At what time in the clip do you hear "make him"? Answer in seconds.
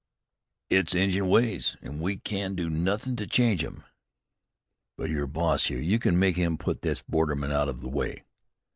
6.15-6.57